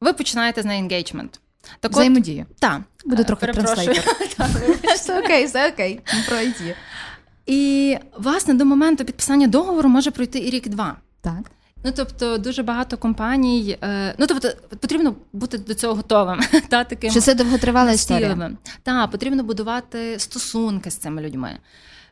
ви 0.00 0.12
починаєте 0.12 0.62
з 0.62 0.64
нею 0.64 0.80
engagement. 0.80 1.40
Так 1.80 1.92
Взаємодію. 1.92 2.46
Так. 2.58 2.80
Буду 3.04 3.24
трохи 3.24 3.46
translator. 3.46 4.04
Все 4.94 5.20
окей, 5.20 5.46
все 5.46 5.68
окей. 5.70 6.00
Пройді. 6.28 6.74
І, 7.46 7.96
власне, 8.18 8.54
до 8.54 8.64
моменту 8.64 9.04
підписання 9.04 9.46
договору 9.46 9.88
може 9.88 10.10
пройти 10.10 10.38
і 10.38 10.50
рік-два. 10.50 10.96
Так. 11.20 11.50
Ну, 11.84 11.92
тобто, 11.96 12.38
дуже 12.38 12.62
багато 12.62 12.96
компаній. 12.96 13.78
Е, 13.82 14.14
ну, 14.18 14.26
тобто, 14.26 14.48
потрібно 14.68 15.14
бути 15.32 15.58
до 15.58 15.74
цього 15.74 15.94
готовим. 15.94 16.40
Та, 16.68 16.84
таким 16.84 17.10
Що 17.10 17.20
це 17.20 17.34
довготривала 17.34 17.92
історія. 17.92 18.50
Так, 18.82 19.10
потрібно 19.10 19.42
будувати 19.42 20.18
стосунки 20.18 20.90
з 20.90 20.96
цими 20.96 21.22
людьми. 21.22 21.58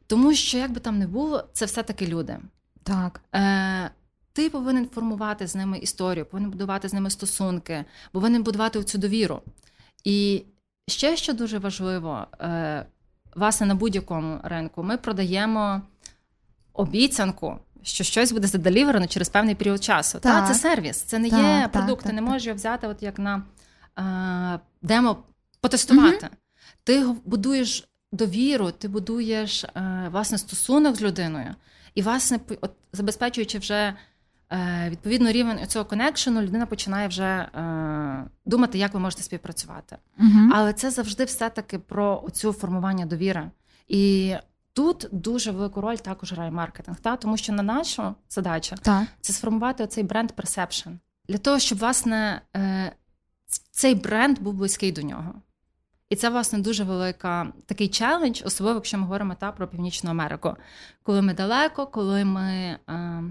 Тому 0.07 0.35
що, 0.35 0.59
як 0.59 0.73
би 0.73 0.81
там 0.81 0.99
не 0.99 1.07
було, 1.07 1.45
це 1.53 1.65
все-таки 1.65 2.07
люди. 2.07 2.39
Так. 2.83 3.21
Е, 3.35 3.91
Ти 4.33 4.51
повинен 4.51 4.89
формувати 4.89 5.47
з 5.47 5.55
ними 5.55 5.79
історію, 5.79 6.27
повинен 6.27 6.51
будувати 6.51 6.89
з 6.89 6.93
ними 6.93 7.11
стосунки, 7.11 7.85
повинен 8.13 8.43
будувати 8.43 8.85
цю 8.85 8.99
довіру. 8.99 9.43
І 10.05 10.45
ще 10.89 11.17
що 11.17 11.33
дуже 11.33 11.59
важливо, 11.59 12.27
е, 12.41 12.87
власне, 13.35 13.67
на 13.67 13.75
будь-якому 13.75 14.41
ринку 14.43 14.83
ми 14.83 14.97
продаємо 14.97 15.83
обіцянку 16.73 17.59
що 17.82 18.04
щось 18.04 18.32
буде 18.32 18.47
заделіверено 18.47 19.06
через 19.06 19.28
певний 19.28 19.54
період 19.54 19.85
часу. 19.85 20.18
Так. 20.18 20.47
Та, 20.47 20.52
Це 20.52 20.61
сервіс, 20.61 21.02
це 21.02 21.18
не 21.18 21.30
так, 21.30 21.40
є 21.40 21.68
продукт, 21.68 22.06
ти 22.06 22.12
не 22.12 22.23
можеш 22.23 22.47
його 22.47 22.56
взяти, 22.56 22.87
от 22.87 23.02
як 23.02 23.18
на 23.18 23.42
е, 23.99 24.61
демо 24.82 25.16
потестувати. 25.61 26.26
Угу. 26.26 26.37
Ти 26.85 27.06
будуєш 27.25 27.88
довіру, 28.12 28.70
ти 28.70 28.88
будуєш 28.88 29.64
е, 29.64 30.08
власне 30.12 30.38
стосунок 30.38 30.97
з 30.97 31.02
людиною, 31.02 31.54
і, 31.94 32.02
власне, 32.02 32.40
от, 32.61 32.70
забезпечуючи 32.92 33.58
вже 33.58 33.94
е, 34.52 34.88
відповідно 34.90 35.32
рівень 35.32 35.66
цього 35.66 35.85
коннекшену, 35.85 36.42
людина 36.42 36.66
починає 36.66 37.08
вже 37.08 37.25
е, 37.25 38.25
думати, 38.47 38.78
як 38.78 38.94
ви 38.94 39.00
можете 39.00 39.23
співпрацювати. 39.23 39.97
Угу. 40.18 40.50
Але 40.52 40.73
це 40.73 40.90
завжди 40.90 41.25
все-таки 41.25 41.78
про 41.78 42.28
цю 42.32 42.52
формування 42.52 43.06
довіри. 43.06 43.50
І 43.88 44.35
Тут 44.78 45.06
дуже 45.12 45.50
велику 45.50 45.80
роль 45.80 45.97
також 45.97 46.32
грає 46.32 46.50
маркетинг, 46.50 47.00
та 47.00 47.16
тому 47.16 47.37
що 47.37 47.52
на 47.52 47.62
нашу 47.62 48.14
задача 48.30 48.76
так. 48.82 49.06
це 49.20 49.32
сформувати 49.32 49.85
оцей 49.85 50.04
brand 50.05 50.33
perception 50.33 50.90
для 51.28 51.38
того, 51.38 51.58
щоб 51.58 51.78
власне 51.78 52.42
е, 52.56 52.92
цей 53.70 53.94
бренд 53.94 54.38
був 54.38 54.54
близький 54.54 54.92
до 54.92 55.02
нього. 55.02 55.35
І 56.11 56.16
це, 56.16 56.30
власне, 56.30 56.58
дуже 56.58 56.85
велика 56.85 57.52
такий 57.66 57.88
челендж, 57.88 58.42
особливо, 58.44 58.75
якщо 58.75 58.99
ми 58.99 59.04
говоримо 59.04 59.35
та 59.35 59.52
про 59.52 59.68
Північну 59.68 60.11
Америку, 60.11 60.56
коли 61.02 61.23
ми 61.23 61.35
далеко, 61.35 61.87
коли 61.87 62.25
ми. 62.25 62.78
Е, 62.90 63.23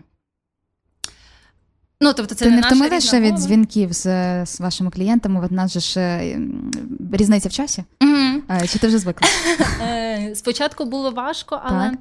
Ну, 2.01 2.13
тобто 2.13 2.35
це 2.35 2.45
Ти 2.45 2.51
не, 2.51 2.61
втомилася 2.61 3.19
від 3.19 3.35
дзвінків 3.35 3.93
з 3.93 4.05
з 4.45 4.59
вашими 4.59 4.91
клієнтами? 4.91 5.47
В 5.47 5.53
нас 5.53 5.71
же 5.71 5.79
ж 5.79 5.99
е, 5.99 6.39
різниця 7.11 7.49
в 7.49 7.51
часі? 7.51 7.83
Mm-hmm. 7.99 8.36
Чи 8.71 8.79
ти 8.79 8.87
вже 8.87 8.97
звикла? 8.97 9.27
Е, 9.81 10.31
спочатку 10.35 10.85
було 10.85 11.11
важко, 11.11 11.61
але. 11.63 11.89
Так. 11.89 11.99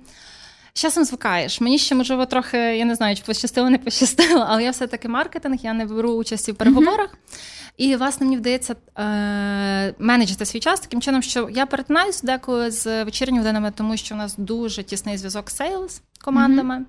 Часом 0.72 1.04
звикаєш. 1.04 1.60
Мені 1.60 1.78
ще, 1.78 1.94
можливо, 1.94 2.26
трохи, 2.26 2.58
я 2.58 2.84
не 2.84 2.94
знаю, 2.94 3.16
чи 3.16 3.22
пощастило, 3.22 3.70
не 3.70 3.78
пощастило, 3.78 4.46
але 4.48 4.64
я 4.64 4.70
все-таки 4.70 5.08
маркетинг, 5.08 5.58
я 5.62 5.72
не 5.72 5.86
беру 5.86 6.12
участі 6.12 6.52
в 6.52 6.54
переговорах. 6.54 7.10
Mm-hmm. 7.10 7.72
І, 7.76 7.96
власне, 7.96 8.26
мені 8.26 8.36
вдається 8.36 8.76
е- 8.98 9.94
менеджити 9.98 10.44
свій 10.46 10.60
час 10.60 10.80
таким 10.80 11.02
чином, 11.02 11.22
що 11.22 11.48
я 11.52 11.66
перетинаюся 11.66 12.26
деколи 12.26 12.70
з 12.70 13.04
вечірніми 13.04 13.38
годинами, 13.38 13.72
тому 13.76 13.96
що 13.96 14.14
у 14.14 14.18
нас 14.18 14.34
дуже 14.38 14.82
тісний 14.82 15.18
зв'язок 15.18 15.50
з 15.50 15.56
sales 15.56 16.02
командами. 16.24 16.74
Mm-hmm. 16.74 16.84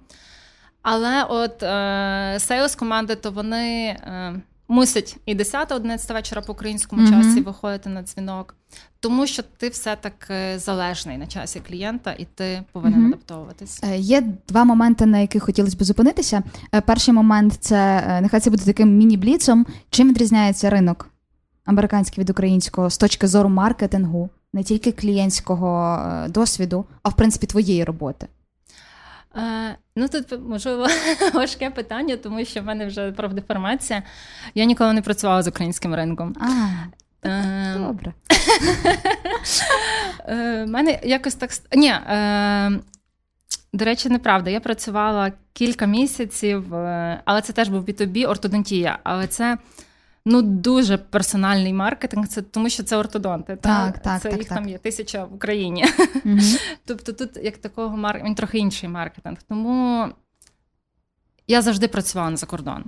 Але 0.81 1.23
от 1.23 1.63
е, 1.63 2.37
sales 2.39 2.75
команди, 2.75 3.15
то 3.15 3.31
вони 3.31 3.85
е, 3.87 4.41
мусять 4.67 5.17
і 5.25 5.35
10-11 5.35 6.13
вечора 6.13 6.41
по 6.41 6.53
українському 6.53 7.01
mm-hmm. 7.01 7.23
часі 7.23 7.41
виходити 7.41 7.89
на 7.89 8.03
дзвінок, 8.03 8.55
тому 8.99 9.27
що 9.27 9.43
ти 9.57 9.69
все 9.69 9.95
таки 9.95 10.59
залежний 10.59 11.17
на 11.17 11.27
часі 11.27 11.61
клієнта, 11.67 12.15
і 12.17 12.25
ти 12.35 12.63
повинен 12.71 13.01
mm-hmm. 13.01 13.07
адаптовуватись. 13.07 13.83
Е, 13.83 13.97
є 13.97 14.23
два 14.47 14.63
моменти, 14.63 15.05
на 15.05 15.19
яких 15.19 15.43
хотілося 15.43 15.77
б 15.77 15.83
зупинитися. 15.83 16.43
Е, 16.73 16.81
перший 16.81 17.13
момент 17.13 17.57
це 17.59 18.03
е, 18.07 18.21
нехай 18.21 18.39
це 18.39 18.49
буде 18.49 18.63
таким 18.63 18.97
міні-бліцом. 18.97 19.65
Чим 19.89 20.09
відрізняється 20.09 20.69
ринок 20.69 21.09
американський 21.65 22.21
від 22.21 22.29
українського 22.29 22.89
з 22.89 22.97
точки 22.97 23.27
зору 23.27 23.49
маркетингу, 23.49 24.29
не 24.53 24.63
тільки 24.63 24.91
клієнтського 24.91 25.99
досвіду, 26.29 26.85
а 27.03 27.09
в 27.09 27.15
принципі 27.15 27.47
твоєї 27.47 27.83
роботи. 27.83 28.27
Е, 29.37 29.77
ну 29.95 30.07
тут 30.07 30.25
можливо 30.47 30.87
важке 31.33 31.69
питання, 31.69 32.17
тому 32.17 32.45
що 32.45 32.61
в 32.61 32.63
мене 32.63 32.85
вже 32.85 33.11
профдеформація. 33.11 34.03
Я 34.55 34.65
ніколи 34.65 34.93
не 34.93 35.01
працювала 35.01 35.43
з 35.43 35.47
українським 35.47 35.95
ринком. 35.95 36.35
А, 36.39 37.27
е, 37.27 37.75
Добре. 37.77 38.13
Е, 40.27 40.65
мене 40.65 40.99
якось 41.03 41.35
так. 41.35 41.51
Ні, 41.75 41.93
до 43.73 43.85
речі, 43.85 44.09
неправда. 44.09 44.49
Я 44.49 44.59
працювала 44.59 45.31
кілька 45.53 45.85
місяців, 45.85 46.75
але 47.25 47.41
це 47.43 47.53
теж 47.53 47.69
був 47.69 47.83
B2B, 47.83 48.29
ортодонтія. 48.29 48.99
Але 49.03 49.27
це 49.27 49.57
ну 50.27 50.41
дуже 50.41 50.97
персональний 50.97 51.73
маркетинг, 51.73 52.27
це 52.27 52.41
тому 52.41 52.69
що 52.69 52.83
це 52.83 52.97
ортодонти. 52.97 53.55
Так, 53.55 53.93
та? 53.93 53.99
так, 53.99 54.21
це 54.21 54.29
так, 54.29 54.39
їх 54.39 54.47
так. 54.47 54.57
там 54.57 54.69
є 54.69 54.77
тисяча 54.77 55.25
в 55.25 55.33
Україні. 55.33 55.85
Угу. 56.25 56.37
Тобто 56.85 57.13
тут 57.13 57.29
як 57.43 57.57
такого 57.57 57.97
марк... 57.97 58.25
він 58.25 58.35
трохи 58.35 58.57
інший 58.57 58.89
маркетинг. 58.89 59.37
Тому 59.49 60.07
я 61.47 61.61
завжди 61.61 61.87
працювала 61.87 62.35
за 62.35 62.45
кордон. 62.45 62.83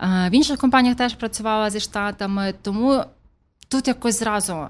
В 0.00 0.30
інших 0.30 0.58
компаніях 0.58 0.96
теж 0.96 1.14
працювала 1.14 1.70
зі 1.70 1.80
штатами, 1.80 2.54
тому 2.62 3.04
тут 3.68 3.88
якось 3.88 4.18
зразу. 4.18 4.68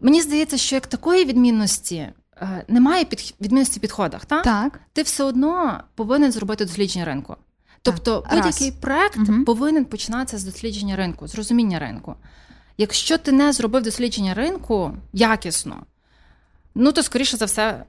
Мені 0.00 0.22
здається, 0.22 0.56
що 0.56 0.76
як 0.76 0.86
такої 0.86 1.24
відмінності 1.24 1.96
е, 1.96 2.64
немає 2.68 3.04
під 3.04 3.34
відмінності 3.40 3.78
в 3.78 3.80
підходах. 3.80 4.24
Так? 4.24 4.42
так? 4.42 4.80
Ти 4.92 5.02
все 5.02 5.24
одно 5.24 5.80
повинен 5.94 6.32
зробити 6.32 6.64
дослідження 6.64 7.04
ринку. 7.04 7.36
Тобто 7.84 8.24
будь-який 8.30 8.72
проект 8.72 9.16
угу. 9.16 9.44
повинен 9.44 9.84
починатися 9.84 10.38
з 10.38 10.44
дослідження 10.44 10.96
ринку, 10.96 11.28
з 11.28 11.34
розуміння 11.34 11.78
ринку. 11.78 12.14
Якщо 12.78 13.18
ти 13.18 13.32
не 13.32 13.52
зробив 13.52 13.82
дослідження 13.82 14.34
ринку 14.34 14.92
якісно, 15.12 15.76
ну 16.74 16.92
то, 16.92 17.02
скоріше 17.02 17.36
за 17.36 17.44
все, 17.44 17.84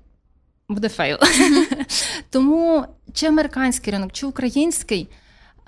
буде 0.69 0.89
fail. 0.89 1.17
Тому 2.29 2.85
чи 3.13 3.27
американський 3.27 3.93
ринок, 3.93 4.11
чи 4.11 4.25
український, 4.25 5.09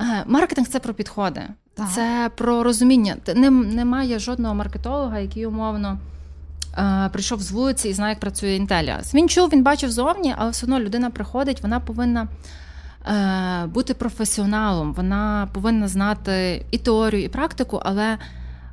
е, 0.01 0.23
маркетинг 0.27 0.67
це 0.67 0.79
про 0.79 0.93
підходи, 0.93 1.41
так. 1.73 1.87
це 1.95 2.31
про 2.35 2.63
розуміння. 2.63 3.17
Немає 3.35 4.19
жодного 4.19 4.55
маркетолога, 4.55 5.19
який 5.19 5.45
умовно. 5.45 5.99
Е, 6.77 7.09
прийшов 7.13 7.41
з 7.41 7.51
вулиці 7.51 7.89
і 7.89 7.93
знає, 7.93 8.11
як 8.11 8.19
працює 8.19 8.55
Intellias. 8.55 9.13
Він 9.13 9.29
чув, 9.29 9.49
він 9.49 9.63
бачив 9.63 9.91
зовні, 9.91 10.35
але 10.37 10.51
все 10.51 10.65
одно 10.65 10.79
людина 10.79 11.09
приходить, 11.09 11.61
вона 11.61 11.79
повинна 11.79 12.27
бути 13.67 13.93
професіоналом, 13.93 14.93
вона 14.93 15.49
повинна 15.53 15.87
знати 15.87 16.65
і 16.71 16.77
теорію, 16.77 17.23
і 17.23 17.29
практику, 17.29 17.81
але 17.83 18.17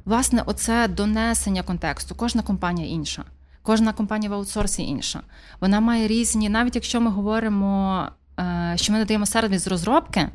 власне, 0.05 0.43
оце 0.47 0.89
донесення 0.89 1.63
контексту. 1.63 2.15
Кожна 2.15 2.43
компанія 2.43 2.89
інша. 2.89 3.25
Кожна 3.63 3.93
компанія 3.93 4.31
в 4.31 4.35
аутсорсі 4.35 4.83
інша. 4.83 5.21
Вона 5.61 5.81
має 5.81 6.09
різні, 6.09 6.49
навіть 6.49 6.75
якщо 6.75 7.01
ми 7.01 7.11
говоримо, 7.11 8.03
е, 8.41 8.73
що 8.77 8.93
ми 8.93 8.99
надаємо 8.99 9.27
сервіс 9.27 9.67
розробки, 9.67 10.29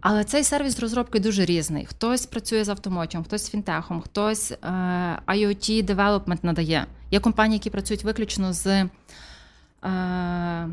але 0.00 0.24
цей 0.24 0.44
сервіс 0.44 0.80
розробки 0.80 1.20
дуже 1.20 1.44
різний. 1.44 1.86
Хтось 1.86 2.26
працює 2.26 2.64
з 2.64 2.68
автомотом, 2.68 3.24
хтось 3.24 3.46
з 3.46 3.50
фінтехом, 3.50 4.00
хтось 4.00 4.52
е, 4.52 4.56
IoT 5.26 5.84
девелопмент 5.84 6.44
надає. 6.44 6.86
Є 7.10 7.20
компанії, 7.20 7.56
які 7.56 7.70
працюють 7.70 8.04
виключно 8.04 8.52
з. 8.52 8.66
Е, 9.84 10.68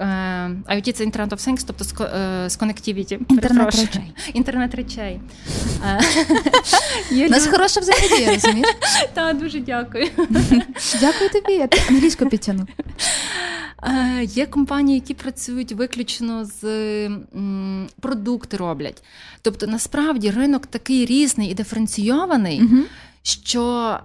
IoT– 0.00 0.92
це 0.92 1.04
Internet 1.04 1.28
of 1.28 1.48
Things, 1.48 1.64
тобто 1.66 1.84
з 1.84 2.58
Connectivity. 2.58 3.18
Інтернет 3.30 3.74
речей. 3.74 4.12
Інтернет 4.34 4.74
речей. 4.74 5.20
У 7.26 7.28
нас 7.28 7.46
хороша 7.46 7.80
взаємодія, 7.80 8.34
розумієш? 8.34 8.68
Так, 9.14 9.38
дуже 9.38 9.60
дякую. 9.60 10.08
Дякую 11.00 11.30
тобі, 11.30 11.52
я 11.52 11.68
англійську 11.88 12.26
підтягну. 12.26 12.66
Є 14.22 14.46
компанії, 14.46 14.98
які 14.98 15.14
працюють 15.14 15.72
виключно 15.72 16.44
з 16.44 16.64
продукти 18.00 18.56
роблять. 18.56 19.02
Тобто, 19.42 19.66
насправді 19.66 20.30
ринок 20.30 20.66
такий 20.66 21.06
різний 21.06 21.50
і 21.50 21.54
диференційований, 21.54 22.62
що 23.22 23.98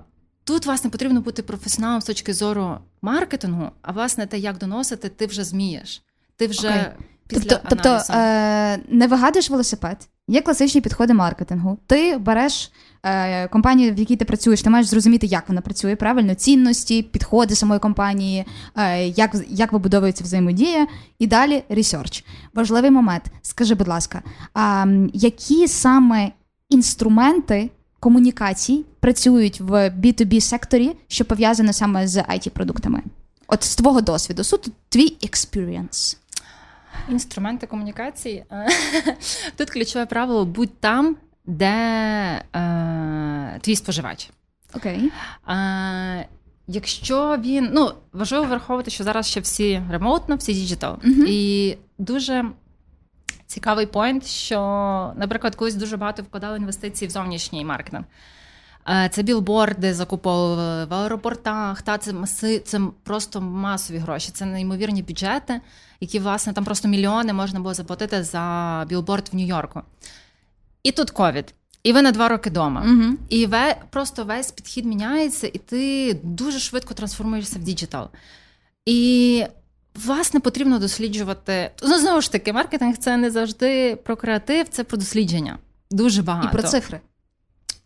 тут 0.49 0.65
власне 0.65 0.89
потрібно 0.89 1.21
бути 1.21 1.43
професіоналом 1.43 2.01
з 2.01 2.05
точки 2.05 2.33
зору 2.33 2.77
маркетингу, 3.01 3.69
а 3.81 3.91
власне 3.91 4.27
те, 4.27 4.37
як 4.37 4.57
доносити, 4.57 5.09
ти 5.09 5.25
вже 5.25 5.43
змієш. 5.43 6.01
Ти 6.35 6.47
вже 6.47 6.67
okay. 6.67 6.91
після 7.27 7.49
Тобто, 7.49 7.67
тобто 7.69 8.13
е- 8.13 8.79
не 8.89 9.07
вигадуєш 9.07 9.49
велосипед. 9.49 9.97
Є 10.27 10.41
класичні 10.41 10.81
підходи 10.81 11.13
маркетингу. 11.13 11.77
Ти 11.87 12.17
береш 12.17 12.71
е, 13.03 13.47
компанію, 13.47 13.93
в 13.93 13.99
якій 13.99 14.15
ти 14.15 14.25
працюєш, 14.25 14.61
ти 14.61 14.69
маєш 14.69 14.87
зрозуміти, 14.87 15.27
як 15.27 15.49
вона 15.49 15.61
працює, 15.61 15.95
правильно, 15.95 16.35
цінності, 16.35 17.03
підходи 17.03 17.55
самої 17.55 17.79
компанії, 17.79 18.45
е, 18.75 19.07
як 19.07 19.35
як 19.49 19.73
вибудовується 19.73 20.23
взаємодія, 20.23 20.87
і 21.19 21.27
далі 21.27 21.63
ресерч. 21.69 22.25
Важливий 22.53 22.91
момент. 22.91 23.23
Скажи, 23.41 23.75
будь 23.75 23.87
ласка, 23.87 24.21
а 24.53 24.85
які 25.13 25.67
саме 25.67 26.31
інструменти 26.69 27.69
комунікацій 27.99 28.85
працюють 28.99 29.61
в 29.61 29.89
B2B 29.89 30.41
секторі, 30.41 30.95
що 31.07 31.25
пов'язане 31.25 31.73
саме 31.73 32.07
з 32.07 32.17
it 32.17 32.49
продуктами 32.49 33.03
От 33.47 33.63
з 33.63 33.75
твого 33.75 34.01
досвіду, 34.01 34.43
суто 34.43 34.71
твій 34.89 35.17
experience. 35.23 36.17
Інструменти 37.09 37.67
комунікації. 37.67 38.45
Тут 39.55 39.69
ключове 39.69 40.05
правило 40.05 40.45
будь 40.45 40.79
там, 40.79 41.15
де 41.45 41.71
е, 42.55 43.59
твій 43.61 43.75
споживач. 43.75 44.29
Окей. 44.73 45.11
Е, 45.49 46.27
Якщо 46.71 47.37
він 47.37 47.69
ну 47.73 47.91
важливо 48.13 48.45
враховувати, 48.45 48.91
що 48.91 49.03
зараз 49.03 49.27
ще 49.27 49.39
всі 49.39 49.81
remote-но, 49.91 50.35
всі 50.35 50.53
digital. 50.53 50.93
Uh-huh. 50.93 51.25
І 51.27 51.77
дуже 51.97 52.45
цікавий 53.49 53.85
point, 53.85 54.25
що, 54.25 54.59
наприклад, 55.15 55.55
колись 55.55 55.75
дуже 55.75 55.97
багато 55.97 56.23
вкладали 56.23 56.57
інвестиції 56.57 57.07
в 57.07 57.11
зовнішній 57.11 57.65
маркетинг. 57.65 58.05
Е, 58.89 59.09
це 59.13 59.23
білборди 59.23 59.93
закуповували 59.93 60.85
в 60.85 60.93
аеропортах. 60.93 61.81
Та 61.81 61.97
це 61.97 62.13
маси, 62.13 62.59
це 62.59 62.81
просто 63.03 63.41
масові 63.41 63.97
гроші. 63.97 64.31
Це 64.31 64.45
неймовірні 64.45 65.03
бюджети, 65.03 65.61
які, 65.99 66.19
власне, 66.19 66.53
там 66.53 66.65
просто 66.65 66.87
мільйони 66.87 67.33
можна 67.33 67.59
було 67.59 67.73
заплатити 67.73 68.23
за 68.23 68.85
білборд 68.89 69.29
в 69.31 69.35
Нью-Йорку. 69.35 69.81
І 70.83 70.91
тут 70.91 71.11
ковід. 71.11 71.53
І 71.83 71.93
ви 71.93 72.01
на 72.01 72.11
два 72.11 72.27
роки 72.27 72.49
вдома. 72.49 72.83
uh 72.85 73.13
І 73.29 73.45
ве, 73.45 73.77
просто 73.89 74.23
весь 74.23 74.51
підхід 74.51 74.85
міняється, 74.85 75.47
і 75.47 75.57
ти 75.57 76.13
дуже 76.23 76.59
швидко 76.59 76.93
трансформуєшся 76.93 77.59
в 77.59 77.61
digital. 77.61 78.09
І 78.85 79.45
власне 80.05 80.39
потрібно 80.39 80.79
досліджувати. 80.79 81.71
Ну, 81.83 81.99
знову 81.99 82.21
ж 82.21 82.31
таки, 82.31 82.53
маркетинг 82.53 82.97
це 82.97 83.17
не 83.17 83.31
завжди 83.31 83.95
про 83.95 84.15
креатив, 84.15 84.69
це 84.69 84.83
про 84.83 84.97
дослідження. 84.97 85.57
Дуже 85.91 86.21
багато. 86.21 86.47
І 86.47 86.51
про 86.51 86.63
цифри. 86.63 86.99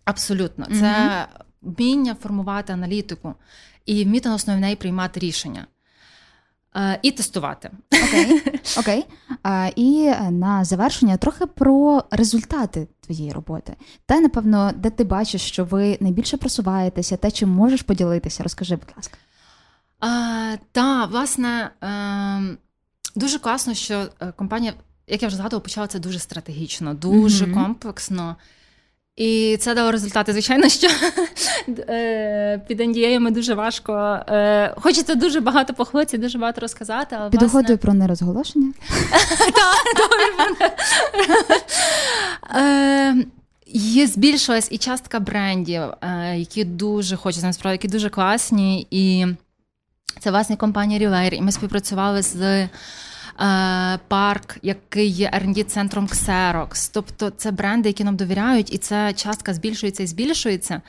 Абсолютно, 0.05 0.65
це 0.79 1.25
вміння 1.61 2.15
формувати 2.23 2.73
аналітику 2.73 3.33
і 3.85 4.03
вміти 4.03 4.29
на 4.29 4.35
основі 4.35 4.59
неї 4.59 4.75
приймати 4.75 5.19
рішення. 5.19 5.67
Е, 6.75 6.99
і 7.01 7.11
тестувати. 7.11 7.71
Окей. 8.07 8.41
Окей. 8.77 9.05
А, 9.43 9.69
І 9.75 10.13
на 10.31 10.63
завершення 10.63 11.17
трохи 11.17 11.45
про 11.45 12.03
результати 12.11 12.87
твоєї 12.99 13.31
роботи. 13.31 13.73
Те, 14.05 14.21
напевно, 14.21 14.71
де 14.75 14.89
ти 14.89 15.03
бачиш, 15.03 15.41
що 15.41 15.65
ви 15.65 15.97
найбільше 15.99 16.37
просуваєтеся, 16.37 17.17
те, 17.17 17.31
чим 17.31 17.49
можеш 17.49 17.81
поділитися, 17.81 18.43
розкажи, 18.43 18.75
будь 18.75 18.93
ласка. 18.97 19.17
Так, 20.71 21.11
власне, 21.11 21.69
е, 21.83 22.57
дуже 23.15 23.39
класно, 23.39 23.73
що 23.73 24.07
е, 24.19 24.33
компанія, 24.35 24.73
як 25.07 25.21
я 25.21 25.27
вже 25.27 25.37
згадувала, 25.37 25.61
почала 25.61 25.87
це 25.87 25.99
дуже 25.99 26.19
стратегічно, 26.19 26.93
дуже 26.93 27.45
mm-hmm. 27.45 27.53
комплексно. 27.53 28.35
І 29.15 29.57
це 29.59 29.75
дало 29.75 29.91
результати. 29.91 30.31
Звичайно, 30.31 30.69
що 30.69 30.87
е, 31.67 32.61
під 32.67 32.81
NDA 32.81 33.31
дуже 33.31 33.53
важко. 33.53 34.19
Е, 34.27 34.73
хочеться 34.77 35.15
дуже 35.15 35.39
багато 35.39 35.73
похвалитися, 35.73 36.17
дуже 36.17 36.37
багато 36.37 36.61
розказати. 36.61 37.15
але 37.19 37.29
Під 37.29 37.43
угодою 37.43 37.77
про 37.77 37.93
нерозголошення? 37.93 38.73
Є 43.75 44.07
збільшилась 44.07 44.67
і 44.71 44.77
частка 44.77 45.19
брендів, 45.19 45.81
які 46.35 46.63
дуже 46.63 47.15
хочуть 47.15 47.43
насправді, 47.43 47.73
які 47.73 47.87
дуже 47.87 48.09
класні. 48.09 48.87
І 48.91 49.25
це 50.19 50.31
власне 50.31 50.55
компанія 50.55 50.99
Рілейр. 50.99 51.33
І 51.33 51.41
ми 51.41 51.51
співпрацювали 51.51 52.21
з. 52.21 52.69
Е, 53.39 53.99
парк, 54.07 54.57
який 54.61 55.07
є 55.07 55.29
rd 55.29 55.63
центром 55.63 56.07
Xerox. 56.07 56.89
Тобто 56.93 57.29
це 57.29 57.51
бренди, 57.51 57.89
які 57.89 58.03
нам 58.03 58.15
довіряють, 58.15 58.73
і 58.73 58.77
ця 58.77 59.13
частка 59.13 59.53
збільшується 59.53 60.03
і 60.03 60.07
збільшується. 60.07 60.81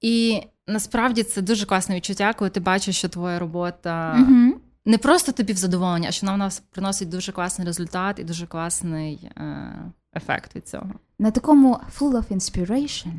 І 0.00 0.42
насправді 0.66 1.22
це 1.22 1.42
дуже 1.42 1.66
класне 1.66 1.96
відчуття, 1.96 2.32
коли 2.38 2.50
ти 2.50 2.60
бачиш, 2.60 2.96
що 2.96 3.08
твоя 3.08 3.38
робота 3.38 4.16
mm 4.18 4.52
не 4.84 4.98
просто 4.98 5.32
тобі 5.32 5.52
в 5.52 5.56
задоволення, 5.56 6.08
а 6.08 6.12
що 6.12 6.26
вона 6.26 6.34
в 6.34 6.38
нас 6.38 6.62
приносить 6.70 7.08
дуже 7.08 7.32
класний 7.32 7.66
результат 7.66 8.18
і 8.18 8.24
дуже 8.24 8.46
класний 8.46 9.30
е, 9.36 9.72
ефект 10.16 10.56
від 10.56 10.68
цього. 10.68 10.90
На 11.18 11.30
такому 11.30 11.80
full 11.98 12.12
of 12.12 12.32
inspiration 12.32 13.12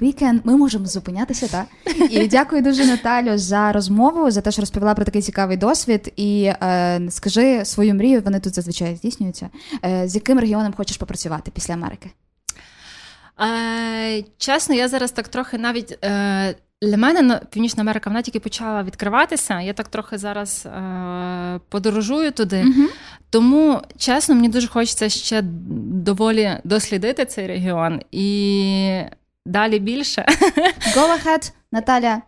Weekend. 0.00 0.40
Ми 0.44 0.56
можемо 0.56 0.86
зупинятися, 0.86 1.48
так? 1.48 1.66
І 2.10 2.28
дякую 2.28 2.62
дуже, 2.62 2.86
Наталю, 2.86 3.38
за 3.38 3.72
розмову, 3.72 4.30
за 4.30 4.40
те, 4.40 4.50
що 4.50 4.62
розповіла 4.62 4.94
про 4.94 5.04
такий 5.04 5.22
цікавий 5.22 5.56
досвід. 5.56 6.12
І 6.16 6.44
е, 6.44 7.00
скажи 7.10 7.64
свою 7.64 7.94
мрію, 7.94 8.20
вони 8.20 8.40
тут 8.40 8.54
зазвичай 8.54 8.96
здійснюються. 8.96 9.48
Е, 9.84 10.08
з 10.08 10.14
яким 10.14 10.38
регіоном 10.38 10.74
хочеш 10.76 10.96
попрацювати 10.96 11.50
після 11.54 11.74
Америки? 11.74 12.10
Е, 13.40 14.24
Чесно, 14.38 14.74
я 14.74 14.88
зараз 14.88 15.12
так 15.12 15.28
трохи 15.28 15.58
навіть. 15.58 16.04
Е, 16.04 16.54
для 16.82 16.96
мене 16.96 17.40
Північна 17.50 17.80
Америка 17.80 18.10
вона 18.10 18.22
тільки 18.22 18.40
почала 18.40 18.82
відкриватися. 18.82 19.60
Я 19.60 19.72
так 19.72 19.88
трохи 19.88 20.18
зараз 20.18 20.66
е, 20.66 21.60
подорожую 21.68 22.32
туди. 22.32 22.56
uh 22.56 22.86
Тому, 23.30 23.80
чесно, 23.96 24.34
мені 24.34 24.48
дуже 24.48 24.68
хочеться 24.68 25.08
ще 25.08 25.42
доволі 25.92 26.58
дослідити 26.64 27.24
цей 27.24 27.46
регіон 27.46 28.00
і 28.12 29.02
Далі 29.46 29.78
більше. 29.78 30.26
Go 30.94 31.18
ahead, 31.18 31.52
Наталя. 31.72 32.22